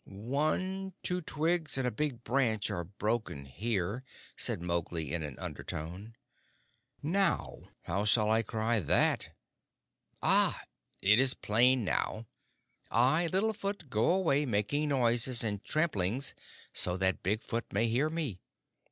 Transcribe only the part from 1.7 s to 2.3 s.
and a big